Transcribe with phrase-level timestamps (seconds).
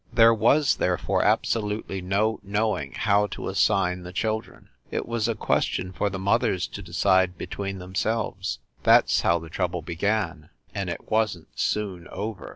[0.11, 4.69] There was, therefore, absolutely no knowing how to assign the children.
[4.89, 8.57] It was a question for the mothers to decide between themselves.
[8.81, 12.49] That s how the trouble began; and it wasn t soon over.